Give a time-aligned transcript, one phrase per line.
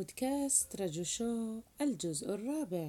[0.00, 2.88] بودكاست رجو شو الجزء الرابع.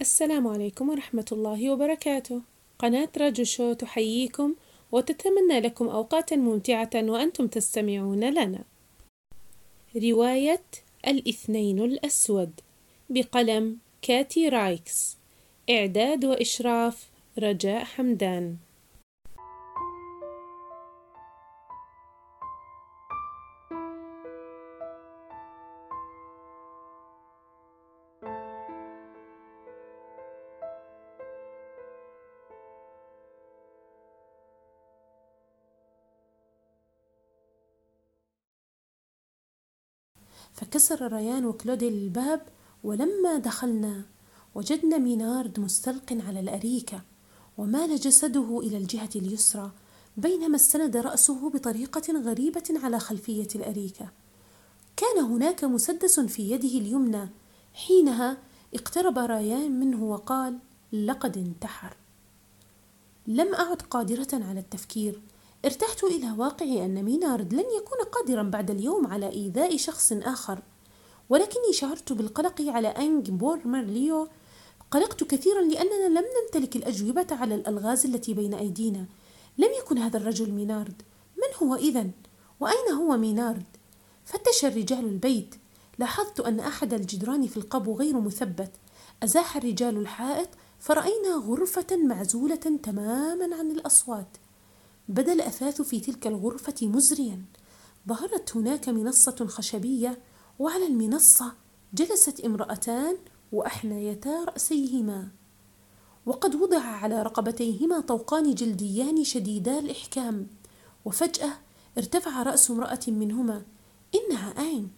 [0.00, 2.42] السلام عليكم ورحمة الله وبركاته.
[2.78, 4.54] قناة رجو شو تحييكم
[4.92, 8.64] وتتمنى لكم أوقاتا ممتعة وأنتم تستمعون لنا.
[9.96, 10.64] رواية
[11.06, 12.60] الاثنين الأسود
[13.10, 15.16] بقلم كاتي رايكس.
[15.70, 18.56] إعداد وإشراف رجاء حمدان.
[40.60, 42.42] فكسر ريان وكلودي الباب
[42.84, 44.02] ولما دخلنا
[44.54, 47.02] وجدنا مينارد مستلق على الأريكة
[47.58, 49.70] ومال جسده إلى الجهة اليسرى
[50.16, 54.08] بينما استند رأسه بطريقة غريبة على خلفية الأريكة.
[54.96, 57.28] كان هناك مسدس في يده اليمنى.
[57.74, 58.36] حينها
[58.74, 60.58] اقترب ريان منه وقال
[60.92, 61.96] لقد انتحر.
[63.26, 65.20] لم أعد قادرة على التفكير
[65.64, 70.62] ارتحت إلى واقع أن مينارد لن يكون قادرا بعد اليوم على إيذاء شخص آخر.
[71.28, 74.28] ولكني شعرت بالقلق على أنيك بورمارليو.
[74.90, 79.06] قلقت كثيرا لأننا لم نمتلك الأجوبة على الألغاز التي بين أيدينا.
[79.58, 81.02] لم يكن هذا الرجل مينارد.
[81.36, 82.10] من هو إذن؟
[82.60, 83.66] وأين هو مينارد؟
[84.24, 85.54] فتش الرجال البيت.
[85.98, 88.70] لاحظت أن أحد الجدران في القبو غير مثبت.
[89.22, 90.48] أزاح الرجال الحائط
[90.78, 94.36] فرأينا غرفة معزولة تماما عن الأصوات.
[95.08, 97.42] بدا الأثاث في تلك الغرفة مزريا.
[98.08, 100.18] ظهرت هناك منصة خشبية
[100.58, 101.52] وعلى المنصة
[101.94, 103.16] جلست امرأتان
[103.52, 105.28] وأحنيتا رأسيهما.
[106.26, 110.46] وقد وضع على رقبتيهما طوقان جلديان شديدا الإحكام.
[111.04, 111.52] وفجأة
[111.98, 113.62] ارتفع رأس امرأة منهما.
[114.14, 114.88] إنها آينغ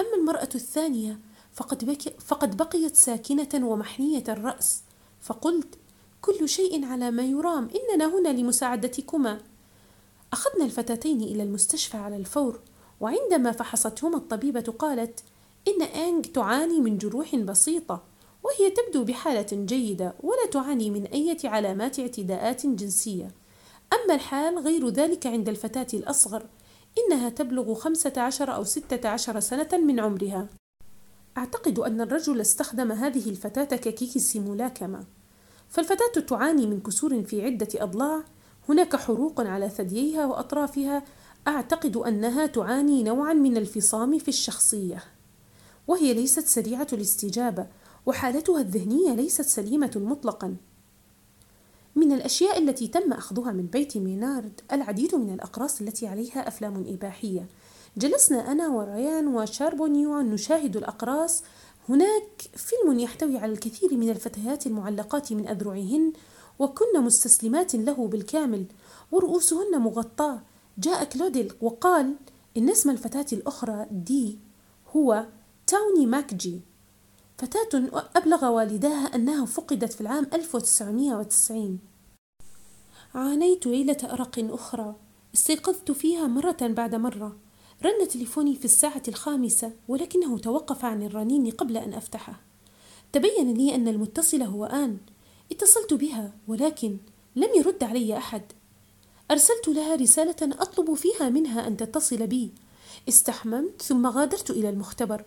[0.00, 1.20] أما المرأة الثانية
[1.52, 4.82] فقد, بك فقد بقيت ساكنة ومحنية الرأس.
[5.20, 5.74] فقلت
[6.20, 7.68] كل شيء على ما يرام.
[7.68, 9.40] إننا هنا لمساعدتكما.
[10.32, 12.60] أخذنا الفتاتين إلى المستشفى على الفور
[13.00, 15.20] وعندما فحصتهما الطبيبة قالت
[15.68, 18.02] إن أنج تعاني من جروح بسيطة
[18.42, 23.30] وهي تبدو بحالة جيدة ولا تعاني من أي علامات اعتداءات جنسية.
[23.92, 26.46] أما الحال غير ذلك عند الفتاة الأصغر
[26.98, 30.48] إنها تبلغ خمسة عشر أو ستة عشر سنة من عمرها.
[31.38, 35.04] أعتقد أن الرجل استخدم هذه الفتاة ككيس ملاكمة.
[35.68, 38.24] فالفتاة تعاني من كسور في عدة أضلاع
[38.70, 41.02] هناك حروق على ثدييها وأطرافها.
[41.48, 45.04] أعتقد أنها تعاني نوعا من الفصام في الشخصية
[45.88, 47.66] وهي ليست سريعة الاستجابة
[48.06, 50.56] وحالتها الذهنية ليست سليمة مطلقا.
[51.96, 57.46] من الأشياء التي تم أخذها من بيت مينارد العديد من الأقراص التي عليها أفلام إباحية.
[57.96, 61.42] جلسنا أنا وريان وشاربونيو نشاهد الأقراص.
[61.88, 66.12] هناك فيلم يحتوي على الكثير من الفتيات المعلقات من أذرعهن
[66.60, 68.64] وكن مستسلمات له بالكامل.
[69.12, 70.42] ورؤوسهن مغطاة
[70.78, 72.14] جاء كلوديل وقال
[72.56, 74.38] إن اسم الفتاة الأخرى دي
[74.96, 75.26] هو
[75.66, 76.60] تاوني ماكجي.
[77.38, 81.78] فتاة أبلغ والداها أنها فقدت في العام 1990
[83.14, 84.94] عانيت ليلة أرق أخرى.
[85.34, 87.36] استيقظت فيها مرة بعد مرة.
[87.84, 92.40] رن تليفوني في الساعة الخامسة ولكنه توقف عن الرنين قبل أن أفتحه.
[93.12, 94.98] تبين لي أن المتصل هو آن.
[95.52, 96.96] اتصلت بها ولكن
[97.36, 98.42] لم يرد علي أحد.
[99.30, 102.50] أرسلت لها رسالة أطلب فيها منها أن تتصل بي.
[103.08, 105.24] استحممت ثم غادرت إلى المختبر.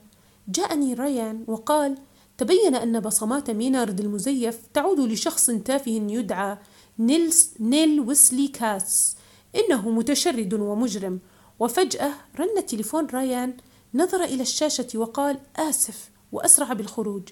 [0.48, 1.98] جاءني ريان وقال
[2.38, 6.58] تبين أن بصمات مينارد المزيف تعود لشخص تافه يدعى
[7.00, 9.16] نيلز نيل ويسلي كاتس
[9.56, 11.20] إنه متشرد ومجرم.
[11.60, 13.58] وفجأة رن تليفون ريان
[13.94, 17.24] نظر إلى الشاشة وقال آسف وأسرع بالخروج.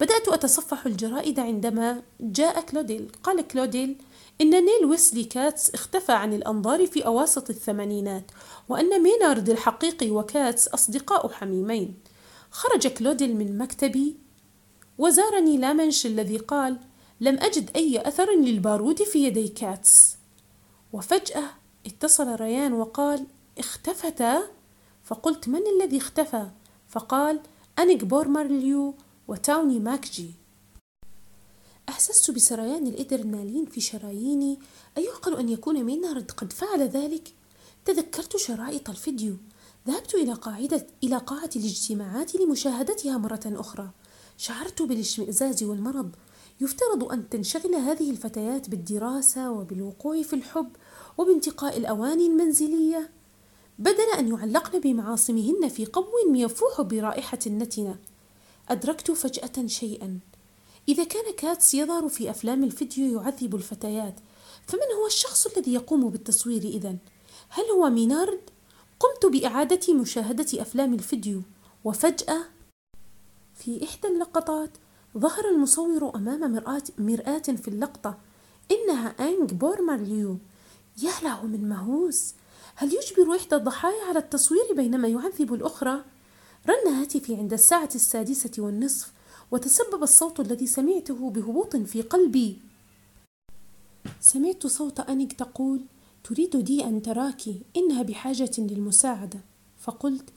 [0.00, 3.12] بدأت أتصفح الجرائد عندما جاء كلوديل.
[3.22, 3.96] قال كلوديل
[4.40, 8.30] إن نيل ويسلي كاتس اختفى عن الأنظار في أواسط الثمانينات
[8.68, 11.94] وأن مينارد الحقيقي وكاتس أصدقاء حميمين.
[12.50, 14.16] خرج كلوديل من مكتبي
[14.98, 16.76] وزارني لامنش الذي قال
[17.20, 20.16] لم أجد أي أثر للبارود في يدي كاتس.
[20.92, 21.44] وفجأة
[21.86, 23.26] اتصل ريان وقال
[23.58, 24.42] اختفتا
[25.04, 26.46] فقلت من الذي اختفى؟
[26.88, 27.40] فقال
[27.78, 28.94] أنيك بورمارليو.
[29.28, 30.30] وتاوني ماكجي.
[31.88, 34.58] أحسست بسريان الإدرنالين في شراييني.
[34.98, 37.34] أيعقل أن يكون مينارد قد فعل ذلك؟
[37.84, 39.36] تذكرت شرائط الفيديو.
[39.86, 43.90] ذهبت إلى قاعدة إلى قاعة الاجتماعات لمشاهدتها مرة أخرى.
[44.36, 46.10] شعرت بالاشمئزاز والمرض.
[46.60, 50.68] يفترض أن تنشغل هذه الفتيات بالدراسة وبالوقوع في الحب
[51.18, 53.10] وبانتقاء الأواني المنزلية.
[53.78, 57.96] بدل أن يعلقن بمعاصمهن في قبو يفوح برائحة نتنة
[58.68, 60.18] أدركت فجأة شيئا
[60.88, 64.14] إذا كان كاتس يظهر في أفلام الفيديو يعذب الفتيات
[64.66, 66.98] فمن هو الشخص الذي يقوم بالتصوير إذن؟
[67.48, 68.40] هل هو مينارد؟
[69.00, 71.42] قمت بإعادة مشاهدة أفلام الفيديو
[71.84, 72.40] وفجأة
[73.54, 74.70] في إحدى اللقطات
[75.18, 78.18] ظهر المصور أمام مرآة, مرآة في اللقطة
[78.70, 80.38] إنها أنيك بورمارليو
[81.02, 82.34] يا له من مهووس
[82.74, 86.04] هل يجبر إحدى الضحايا على التصوير بينما يعذب الأخرى؟
[86.68, 89.12] رن هاتفي عند الساعة السادسة والنصف
[89.50, 92.58] وتسبب الصوت الذي سمعته بهبوط في قلبي.
[94.20, 95.80] سمعت صوت أنيك تقول
[96.24, 97.42] تريد دي أن تراك
[97.76, 99.40] إنها بحاجة للمساعدة.
[99.78, 100.30] فقلت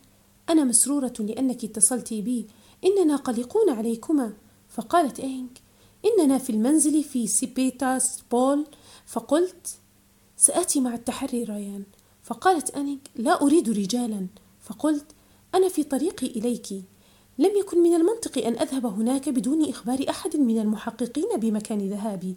[0.49, 2.47] أنا مسرورة لأنك اتصلت بي
[2.85, 4.33] إننا قلقون عليكما.
[4.69, 5.61] فقالت إنك
[6.05, 8.65] إننا في المنزل في سيباستوبول
[9.05, 9.77] فقلت
[10.37, 11.83] سآتي مع التحري ريان
[12.23, 14.27] فقالت أنيك لا أريد رجالا.
[14.61, 15.05] فقلت
[15.55, 16.71] أنا في طريقي إليك.
[17.37, 22.35] لم يكن من المنطق أن أذهب هناك بدون إخبار أحد من المحققين بمكان ذهابي.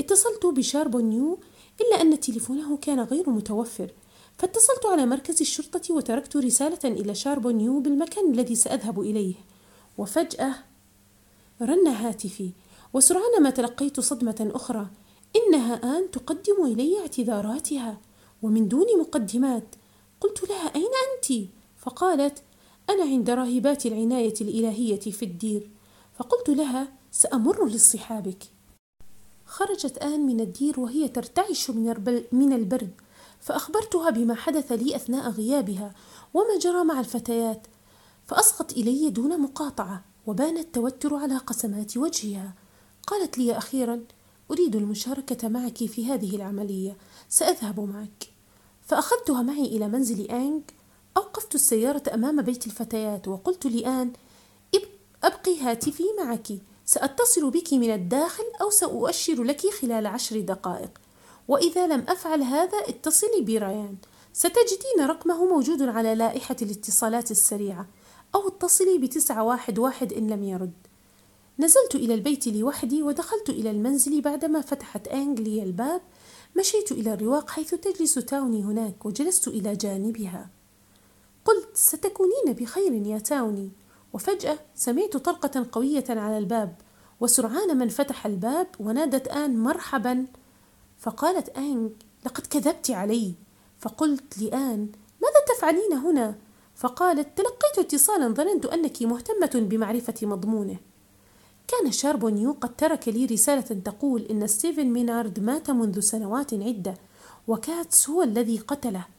[0.00, 1.38] اتصلت بشاربونيو
[1.80, 3.90] إلا أن تليفونه كان غير متوفر.
[4.38, 9.34] فاتصلت على مركز الشرطة وتركت رسالة إلى شاربونيو بالمكان الذي سأذهب إليه.
[9.98, 10.54] وفجأة
[11.62, 12.50] رن هاتفي.
[12.94, 14.86] وسرعان ما تلقيت صدمة أخرى.
[15.36, 18.00] إنها آن تقدم إلي اعتذاراتها.
[18.42, 19.74] ومن دون مقدمات.
[20.20, 21.48] قلت لها أين أنت؟
[21.78, 22.42] فقالت
[22.90, 25.70] أنا عند راهبات العناية الإلهية في الدير.
[26.18, 28.44] فقلت لها سأمر لاصطحابك.
[29.46, 31.70] خرجت آن من الدير وهي ترتعش
[32.32, 32.90] من البرد.
[33.40, 35.94] فأخبرتها بما حدث لي أثناء غيابها
[36.34, 37.66] وما جرى مع الفتيات.
[38.26, 42.54] فأصغت إلي دون مقاطعة وبان التوتر على قسمات وجهها.
[43.06, 44.00] قالت لي أخيرا
[44.50, 46.96] أريد المشاركة معك في هذه العملية
[47.28, 48.28] سأذهب معك.
[48.86, 50.62] فأخذتها معي إلى منزل أنج
[51.16, 54.12] أوقفت السيارة أمام بيت الفتيات وقلت لآن
[55.24, 56.48] أبقي هاتفي معك.
[56.84, 60.90] سأتصل بك من الداخل أو سأؤشر لك خلال عشر دقائق.
[61.48, 63.96] وإذا لم أفعل هذا اتصلي بريان.
[64.32, 67.86] ستجدين رقمه موجود على لائحة الاتصالات السريعة.
[68.34, 70.72] أو اتصلي بتسعة واحد واحد إن لم يرد.
[71.58, 76.00] نزلت إلى البيت لوحدي ودخلت إلى المنزل بعدما فتحت أنج لي الباب.
[76.56, 80.55] مشيت إلى الرواق حيث تجلس تاوني هناك وجلست إلى جانبها.
[81.46, 83.70] قلت ستكونين بخير يا تاوني.
[84.12, 86.74] وفجأة سمعت طرقة قوية على الباب
[87.20, 90.26] وسرعان ما فتح الباب ونادت آن مرحبا.
[90.98, 91.90] فقالت آن
[92.26, 93.34] لقد كذبت علي.
[93.78, 94.88] فقلت لآن
[95.22, 96.34] ماذا تفعلين هنا؟
[96.74, 100.76] فقالت تلقيت اتصالا ظننت أنك مهتمة بمعرفة مضمونه.
[101.68, 106.94] كان شاربونيو قد ترك لي رسالة تقول إن ستيفن مينارد مات منذ سنوات عدة
[107.48, 109.15] وكاتس هو الذي قتله.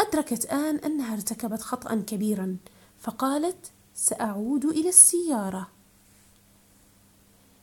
[0.00, 2.56] أدركت آن أنها ارتكبت خطأ كبيرا
[2.98, 5.68] فقالت سأعود إلى السيارة.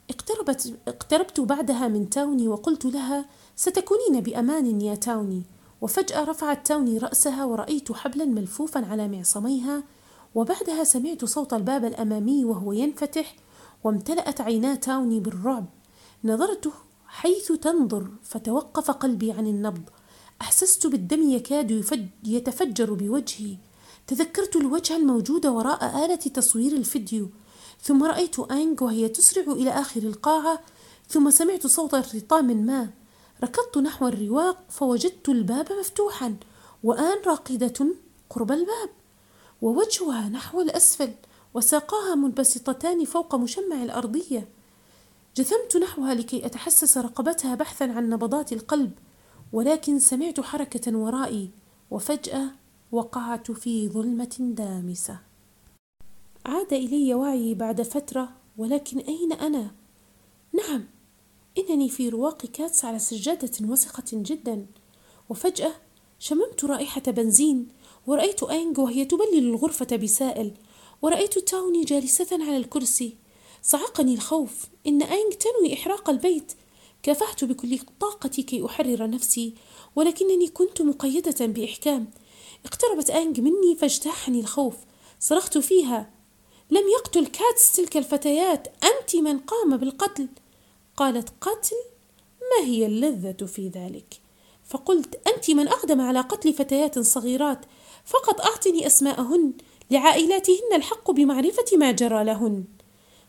[0.09, 3.25] اقتربت اقتربت بعدها من تاوني وقلت لها
[3.55, 5.43] ستكونين بأمان يا تاوني.
[5.81, 9.83] وفجأة رفعت تاوني رأسها ورأيت حبلا ملفوفا على معصميها
[10.35, 13.35] وبعدها سمعت صوت الباب الأمامي وهو ينفتح
[13.83, 15.65] وامتلأت عينا تاوني بالرعب.
[16.23, 16.71] نظرت
[17.07, 19.89] حيث تنظر فتوقف قلبي عن النبض
[20.41, 21.71] أحسست بالدم يكاد
[22.23, 23.57] يتفجر بوجهي.
[24.07, 27.29] تذكرت الوجه الموجود وراء آلة تصوير الفيديو
[27.81, 30.59] ثم رأيت أنج وهي تسرع إلى آخر القاعة
[31.09, 32.89] ثم سمعت صوت ارتطام ما.
[33.43, 36.35] ركضت نحو الرواق فوجدت الباب مفتوحا
[36.83, 37.87] وآن راقدة
[38.29, 38.89] قرب الباب
[39.61, 41.11] ووجهها نحو الأسفل
[41.53, 44.47] وساقاها منبسطتان فوق مشمع الأرضية.
[45.37, 48.91] جثمت نحوها لكي أتحسس رقبتها بحثا عن نبضات القلب.
[49.53, 51.49] ولكن سمعت حركة ورائي
[51.91, 52.51] وفجأة
[52.91, 55.19] وقعت في ظلمة دامسة.
[56.45, 59.71] عاد إلي وعيي بعد فترة ولكن أين أنا؟
[60.53, 60.85] نعم
[61.57, 64.65] إنني في رواق كاتس على سجادة وسخة جدا.
[65.29, 65.71] وفجأة
[66.19, 67.67] شممت رائحة بنزين
[68.07, 70.51] ورأيت أينغ وهي تبلل الغرفة بسائل.
[71.01, 73.15] ورأيت تاوني جالسة على الكرسي.
[73.61, 76.53] صعقني الخوف إن أينغ تنوي إحراق البيت.
[77.07, 79.53] كافحت بكل طاقتي كي أحرر نفسي
[79.95, 82.07] ولكنني كنت مقيدة بإحكام.
[82.65, 84.75] اقتربت أنج مني فاجتاحني الخوف.
[85.19, 86.09] صرخت فيها
[86.71, 90.27] لم يقتل كاتس تلك الفتيات أنت من قام بالقتل.
[90.97, 91.75] قالت قتل
[92.41, 94.19] ما هي اللذة في ذلك؟
[94.65, 97.59] فقلت أنت من أقدم على قتل فتيات صغيرات
[98.05, 99.53] فقط أعطني أسماءهن
[99.91, 102.63] لعائلاتهن الحق بمعرفة ما جرى لهن.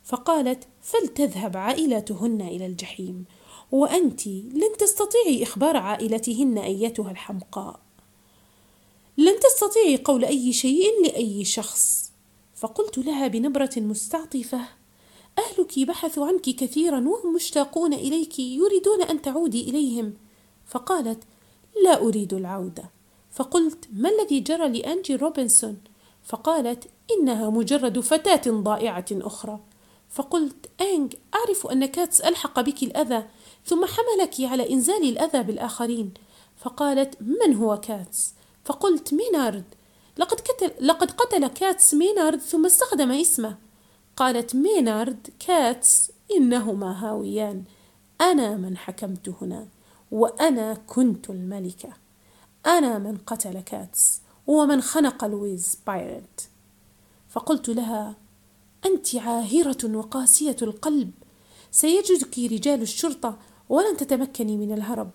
[0.04, 3.24] فقالت فلتذهب عائلاتهن إلى الجحيم.
[3.72, 7.80] وأنت لن تستطيعي إخبار عائلتهن أيتها الحمقاء.
[9.18, 12.12] لن تستطيعي قول أي شيء لأي شخص.
[12.54, 14.60] فقلت لها بنبرة مستعطفة
[15.38, 20.14] أهلك بحثوا عنك كثيرا وهم مشتاقون إليك يريدون أن تعودي إليهم.
[20.66, 21.24] فقالت
[21.84, 22.90] لا أريد العودة.
[23.30, 25.78] فقلت ما الذي جرى لأنجي روبنسون؟
[26.24, 29.60] فقالت إنها مجرد فتاة ضائعة أخرى.
[30.10, 33.26] فقلت أنج أعرف أن كاتس ألحق بك الأذى.
[33.68, 36.14] ثم حملك على إنزال الأذى بالآخرين.
[36.56, 38.34] فقالت من هو كاتس؟
[38.64, 39.64] فقلت مينارد.
[40.18, 43.56] لقد قتل, لقد قتل كاتس مينارد ثم استخدم اسمه.
[44.16, 47.64] قالت مينارد كاتس إنهما هاويان.
[48.20, 49.68] أنا من حكمت هنا
[50.10, 51.92] وأنا كنت الملكة.
[52.66, 56.48] أنا من قتل كاتس ومن خنق لويز بايرت
[57.28, 58.14] فقلت لها
[58.86, 61.10] أنت عاهرة وقاسية القلب.
[61.70, 65.10] سيجدك رجال الشرطة ولن تتمكني من الهرب.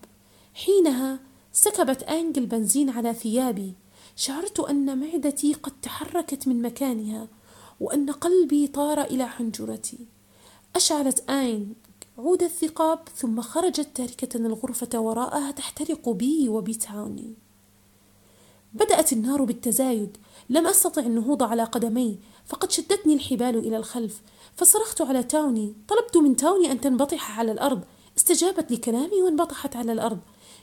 [0.54, 1.20] حينها
[1.52, 3.74] سكبت أنج البنزين على ثيابي.
[4.16, 7.28] شعرت أن معدتي قد تحركت من مكانها
[7.80, 9.98] وأن قلبي طار إلى حنجرتي.
[10.76, 11.66] أشعلت آينج
[12.18, 17.34] عود الثقاب ثم خرجت تاركة الغرفة وراءها تحترق بي وبتاوني.
[18.72, 20.16] بدأت النار بالتزايد.
[20.50, 24.22] لم أستطع النهوض على قدمي فقد شدتني الحبال إلى الخلف.
[24.56, 27.84] فصرخت على تاوني طلبت من تاوني أن تنبطح على الأرض.
[28.18, 30.18] استجابت لكلامي وانبطحت على الأرض.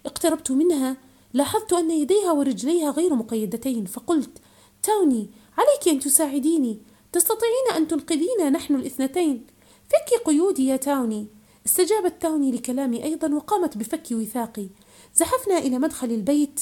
[0.06, 0.98] اقتربت منها.
[1.34, 3.86] لاحظت أن يديها ورجليها غير مقيدتين.
[3.86, 4.38] فقلت
[4.84, 6.80] تاوني عليك أن تساعديني.
[7.12, 9.48] تستطيعين أن تنقذينا نحن الاثنتين؟
[9.90, 11.28] فكي قيودي يا تاوني
[11.66, 14.68] استجابت تاوني لكلامي أيضا وقامت بفك وثاقي.
[15.16, 16.62] زحفنا إلى مدخل البيت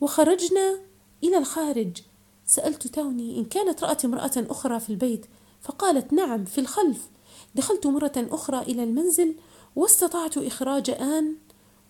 [0.00, 0.80] وخرجنا
[1.24, 2.02] إلى الخارج.
[2.46, 5.26] سألت تاوني إن كانت رأت امرأة أخرى في البيت
[5.60, 7.08] فقالت نعم في الخلف.
[7.54, 9.34] دخلت مرة أخرى إلى المنزل
[9.76, 11.36] واستطعت إخراج آن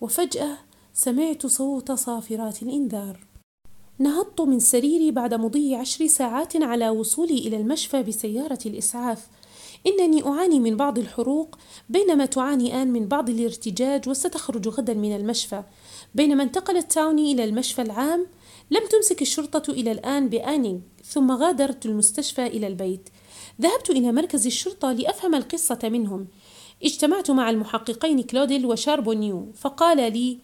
[0.01, 0.57] وفجأة
[0.93, 3.19] سمعت صوت صافرات الإنذار.
[3.99, 9.27] نهضت من سريري بعد مضي عشر ساعات على وصولي إلى المشفى بسيارة الإسعاف.
[9.87, 11.57] إنني أعاني من بعض الحروق
[11.89, 15.63] بينما تعاني آن من بعض الارتجاج وستخرج غدا من المشفى.
[16.15, 18.25] بينما انتقلت تاوني إلى المشفى العام
[18.71, 23.09] لم تمسك الشرطة إلى الآن بآنينغ ثم غادرت المستشفى إلى البيت.
[23.61, 26.27] ذهبت إلى مركز الشرطة لأفهم القصة منهم.
[26.83, 30.37] اجتمعت مع المحققين كلوديل وشاربونيو فقال لي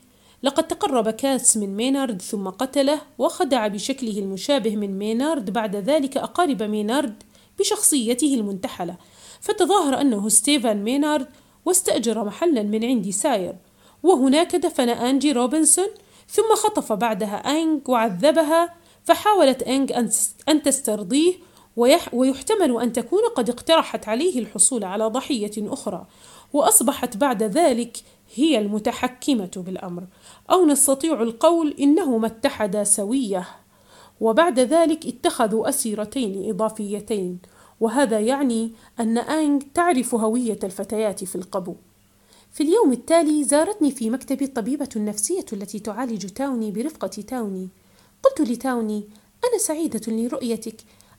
[0.44, 6.64] لقد تقرب كاتس من مينارد ثم قتله وخدع بشكله المشابه من مينارد بعد ذلك أقارب
[6.64, 7.24] مينارد
[7.60, 8.96] بشخصيته المنتحلة
[9.42, 11.28] فتظاهر أنه ستيفان مينارد
[11.66, 13.56] واستأجر محلا من عند ساير
[14.04, 15.88] وهناك دفن أنجي روبنسون
[16.30, 18.74] ثم خطف بعدها أنج وعذبها
[19.04, 19.92] فحاولت أنج
[20.50, 21.34] أن تسترضيه
[22.14, 26.06] ويحتمل أن تكون قد اقترحت عليه الحصول على ضحية أخرى
[26.54, 27.98] وأصبحت بعد ذلك
[28.36, 30.04] هي المتحكمة بالأمر
[30.52, 33.48] أو نستطيع القول إنهما اتحدا سوية.
[34.22, 37.40] وبعد ذلك اتخذوا أسيرتين إضافيتين
[37.80, 41.76] وهذا يعني أن أنج تعرف هوية الفتيات في القبو.
[42.52, 47.70] في اليوم التالي زارتني في مكتبي الطبيبة النفسية التي تعالج تاوني برفقة تاوني.
[48.24, 49.04] قلت لتاوني
[49.46, 50.76] أنا سعيدة لرؤيتك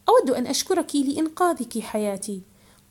[0.08, 2.42] أود أن أشكرك لإنقاذك حياتي.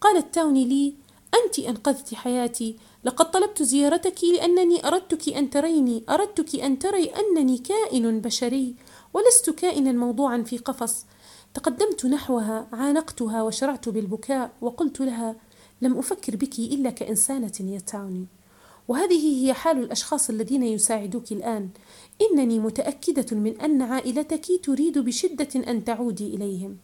[0.02, 0.94] قالت تاوني لي
[1.34, 2.76] أنت أنقذت حياتي.
[3.04, 8.76] لقد طلبت زيارتك لأنني أردتك أن تريني أردتك أن تري أنني كائن بشري
[9.14, 11.06] ولست كائنا موضوعا في قفص.
[11.54, 15.36] تقدمت نحوها عانقتها وشرعت بالبكاء وقلت لها
[15.82, 18.28] لم أفكر بك إلا كإنسانة يا تاوني
[18.88, 21.70] وهذه هي حال الأشخاص الذين يساعدوك الآن.
[22.22, 26.78] إنني متأكدة من أن عائلتك تريد بشدة أن تعودي إليهم.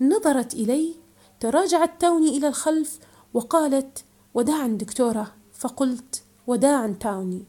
[0.00, 0.94] نظرت إلي
[1.40, 2.98] تراجعت تاوني إلى الخلف
[3.34, 5.34] وقالت وداعا دكتورة.
[5.52, 7.44] فقلت وداعا تاوني.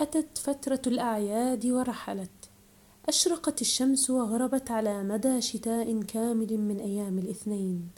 [0.00, 2.30] أتت فترة الأعياد ورحلت.
[3.08, 7.88] أشرقت الشمس وغربت على مدى شتاء كامل من أيام الاثنين.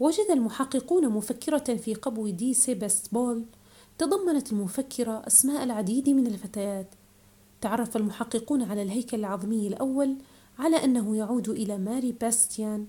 [0.00, 3.44] وجد المحققون مفكرة في قبو دي سيبستبول
[3.98, 6.94] تضمنت المفكرة أسماء العديد من الفتيات.
[7.60, 10.16] تعرف المحققون على الهيكل العظمي الأول
[10.62, 12.86] على أنه يعود إلى ماري باستيان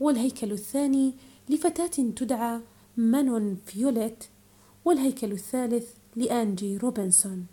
[0.00, 1.14] والهيكل الثاني
[1.48, 2.60] لفتاة تدعى
[2.96, 4.24] مانون فيوليت
[4.84, 7.46] والهيكل الثالث لآنجي روبنسون.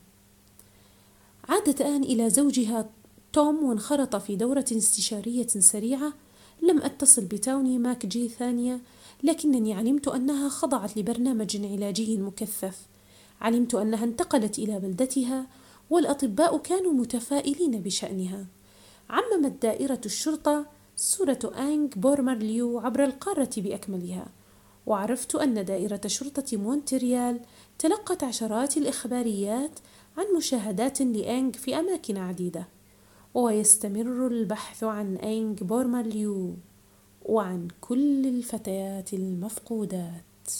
[1.49, 2.89] عادت آن إلى زوجها
[3.33, 6.13] توم وانخرط في دورة استشارية سريعة
[6.61, 8.81] لم أتصل بتاوني ماك جي ثانية
[9.23, 12.87] لكنني علمت أنها خضعت لبرنامج علاجي مكثف.
[13.41, 15.47] علمت أنها انتقلت إلى بلدتها
[15.89, 18.45] والأطباء كانوا متفائلين بشأنها.
[19.11, 20.65] عممت دائرة الشرطة
[20.95, 24.27] صورة أنج بورمرليو عبر القارة بأكملها.
[24.85, 27.39] وعرفت أن دائرة شرطة مونتريال
[27.79, 29.79] تلقت عشرات الإخباريات
[30.17, 32.67] عن مشاهدات لأنج في أماكن عديدة.
[33.33, 36.53] ويستمر البحث عن أينج بورماليو
[37.25, 40.51] وعن كل الفتيات المفقودات.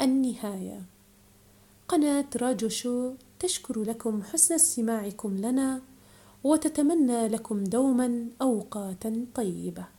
[0.00, 0.82] النهاية.
[1.88, 5.80] قناة راجو شو تشكر لكم حسن استماعكم لنا.
[6.44, 9.93] وتتمنى لكم دوما أوقاتا طيبة.